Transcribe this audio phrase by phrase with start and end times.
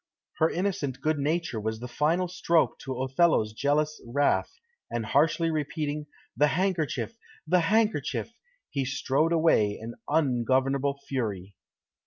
[0.39, 4.49] Her innocent good nature was the final stroke to Othello's jealous wrath,
[4.89, 7.19] and harshly repeating, "The handkerchief!
[7.45, 8.33] the handkerchief!"
[8.71, 11.55] he strode away in ungovernable fury.